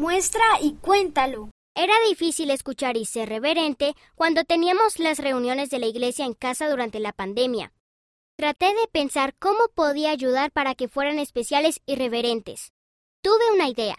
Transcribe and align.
muestra 0.00 0.42
y 0.62 0.76
cuéntalo. 0.76 1.50
Era 1.76 1.92
difícil 2.08 2.50
escuchar 2.50 2.96
y 2.96 3.04
ser 3.04 3.28
reverente 3.28 3.94
cuando 4.14 4.44
teníamos 4.44 4.98
las 4.98 5.18
reuniones 5.18 5.68
de 5.68 5.78
la 5.78 5.86
iglesia 5.86 6.24
en 6.24 6.32
casa 6.32 6.70
durante 6.70 7.00
la 7.00 7.12
pandemia. 7.12 7.74
Traté 8.36 8.66
de 8.68 8.88
pensar 8.90 9.34
cómo 9.38 9.68
podía 9.74 10.10
ayudar 10.10 10.52
para 10.52 10.74
que 10.74 10.88
fueran 10.88 11.18
especiales 11.18 11.82
y 11.84 11.96
reverentes. 11.96 12.72
Tuve 13.22 13.52
una 13.52 13.68
idea. 13.68 13.98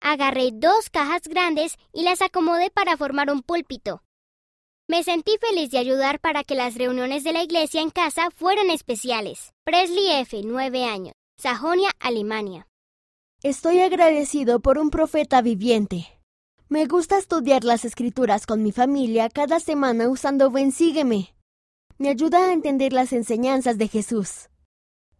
Agarré 0.00 0.50
dos 0.52 0.88
cajas 0.88 1.22
grandes 1.24 1.74
y 1.92 2.04
las 2.04 2.22
acomodé 2.22 2.70
para 2.70 2.96
formar 2.96 3.32
un 3.32 3.42
púlpito. 3.42 4.04
Me 4.86 5.02
sentí 5.02 5.36
feliz 5.40 5.72
de 5.72 5.78
ayudar 5.78 6.20
para 6.20 6.44
que 6.44 6.54
las 6.54 6.76
reuniones 6.76 7.24
de 7.24 7.32
la 7.32 7.42
iglesia 7.42 7.80
en 7.80 7.90
casa 7.90 8.30
fueran 8.30 8.70
especiales. 8.70 9.52
Presley 9.64 10.12
F., 10.20 10.40
9 10.44 10.84
años, 10.84 11.14
Sajonia, 11.36 11.90
Alemania. 11.98 12.67
Estoy 13.44 13.78
agradecido 13.78 14.58
por 14.58 14.78
un 14.78 14.90
profeta 14.90 15.42
viviente. 15.42 16.08
Me 16.68 16.86
gusta 16.86 17.18
estudiar 17.18 17.62
las 17.62 17.84
escrituras 17.84 18.46
con 18.46 18.64
mi 18.64 18.72
familia 18.72 19.28
cada 19.28 19.60
semana 19.60 20.08
usando 20.08 20.50
Ven 20.50 20.72
Sígueme. 20.72 21.36
Me 21.98 22.08
ayuda 22.08 22.38
a 22.48 22.52
entender 22.52 22.92
las 22.92 23.12
enseñanzas 23.12 23.78
de 23.78 23.86
Jesús. 23.86 24.48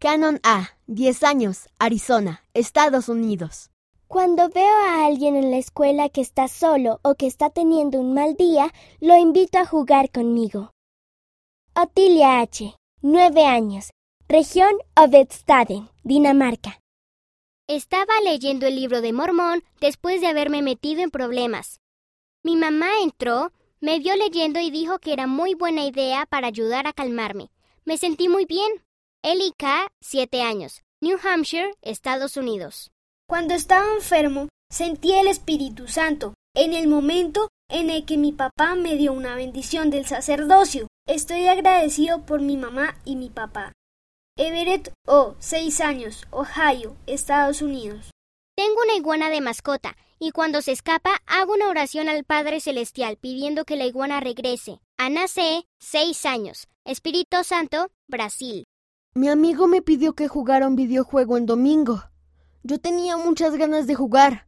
Canon 0.00 0.40
A, 0.42 0.70
10 0.88 1.22
años, 1.22 1.68
Arizona, 1.78 2.42
Estados 2.54 3.08
Unidos. 3.08 3.70
Cuando 4.08 4.48
veo 4.48 4.76
a 4.88 5.06
alguien 5.06 5.36
en 5.36 5.52
la 5.52 5.58
escuela 5.58 6.08
que 6.08 6.20
está 6.20 6.48
solo 6.48 6.98
o 7.02 7.14
que 7.14 7.28
está 7.28 7.50
teniendo 7.50 8.00
un 8.00 8.14
mal 8.14 8.34
día, 8.34 8.74
lo 8.98 9.16
invito 9.16 9.60
a 9.60 9.64
jugar 9.64 10.10
conmigo. 10.10 10.72
Otilia 11.72 12.40
H., 12.40 12.74
9 13.00 13.44
años, 13.44 13.90
región 14.28 14.72
Ovedstaden, 14.96 15.88
Dinamarca. 16.02 16.80
Estaba 17.70 18.14
leyendo 18.24 18.66
el 18.66 18.76
libro 18.76 19.02
de 19.02 19.12
Mormón 19.12 19.62
después 19.78 20.22
de 20.22 20.26
haberme 20.26 20.62
metido 20.62 21.02
en 21.02 21.10
problemas. 21.10 21.80
Mi 22.42 22.56
mamá 22.56 22.88
entró, 23.02 23.52
me 23.82 23.98
vio 23.98 24.16
leyendo 24.16 24.58
y 24.58 24.70
dijo 24.70 24.98
que 25.00 25.12
era 25.12 25.26
muy 25.26 25.52
buena 25.52 25.84
idea 25.84 26.24
para 26.24 26.46
ayudar 26.46 26.86
a 26.86 26.94
calmarme. 26.94 27.50
Me 27.84 27.98
sentí 27.98 28.30
muy 28.30 28.46
bien. 28.46 28.72
Eli 29.22 29.52
K., 29.58 29.88
7 30.00 30.40
años, 30.40 30.80
New 31.02 31.18
Hampshire, 31.22 31.74
Estados 31.82 32.38
Unidos. 32.38 32.90
Cuando 33.28 33.52
estaba 33.52 33.92
enfermo, 33.92 34.48
sentí 34.70 35.12
el 35.12 35.26
Espíritu 35.26 35.88
Santo 35.88 36.32
en 36.54 36.72
el 36.72 36.88
momento 36.88 37.50
en 37.68 37.90
el 37.90 38.06
que 38.06 38.16
mi 38.16 38.32
papá 38.32 38.76
me 38.76 38.96
dio 38.96 39.12
una 39.12 39.34
bendición 39.34 39.90
del 39.90 40.06
sacerdocio. 40.06 40.86
Estoy 41.06 41.48
agradecido 41.48 42.24
por 42.24 42.40
mi 42.40 42.56
mamá 42.56 42.96
y 43.04 43.16
mi 43.16 43.28
papá. 43.28 43.74
Everett 44.40 44.92
O, 45.04 45.34
6 45.40 45.80
años, 45.80 46.24
Ohio, 46.30 46.96
Estados 47.08 47.60
Unidos. 47.60 48.12
Tengo 48.54 48.76
una 48.84 48.94
iguana 48.94 49.30
de 49.30 49.40
mascota 49.40 49.96
y 50.20 50.30
cuando 50.30 50.62
se 50.62 50.70
escapa 50.70 51.20
hago 51.26 51.54
una 51.54 51.68
oración 51.68 52.08
al 52.08 52.22
Padre 52.22 52.60
Celestial 52.60 53.16
pidiendo 53.16 53.64
que 53.64 53.74
la 53.74 53.84
iguana 53.84 54.20
regrese. 54.20 54.78
Ana 54.96 55.26
C., 55.26 55.64
6 55.80 56.24
años, 56.24 56.68
Espíritu 56.84 57.42
Santo, 57.42 57.88
Brasil. 58.06 58.62
Mi 59.12 59.28
amigo 59.28 59.66
me 59.66 59.82
pidió 59.82 60.12
que 60.12 60.28
jugara 60.28 60.68
un 60.68 60.76
videojuego 60.76 61.36
en 61.36 61.46
domingo. 61.46 62.04
Yo 62.62 62.78
tenía 62.78 63.16
muchas 63.16 63.56
ganas 63.56 63.88
de 63.88 63.96
jugar, 63.96 64.46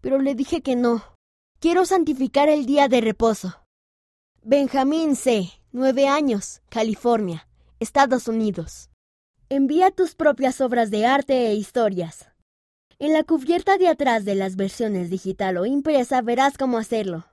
pero 0.00 0.18
le 0.18 0.34
dije 0.34 0.62
que 0.62 0.76
no. 0.76 1.02
Quiero 1.60 1.84
santificar 1.84 2.48
el 2.48 2.64
día 2.64 2.88
de 2.88 3.02
reposo. 3.02 3.66
Benjamín 4.40 5.14
C., 5.14 5.60
9 5.72 6.08
años, 6.08 6.62
California, 6.70 7.46
Estados 7.80 8.28
Unidos. 8.28 8.88
Envía 9.48 9.92
tus 9.92 10.16
propias 10.16 10.60
obras 10.60 10.90
de 10.90 11.06
arte 11.06 11.46
e 11.46 11.54
historias. 11.54 12.28
En 12.98 13.12
la 13.12 13.22
cubierta 13.22 13.78
de 13.78 13.86
atrás 13.86 14.24
de 14.24 14.34
las 14.34 14.56
versiones 14.56 15.08
digital 15.08 15.56
o 15.56 15.66
impresa 15.66 16.20
verás 16.20 16.58
cómo 16.58 16.78
hacerlo. 16.78 17.26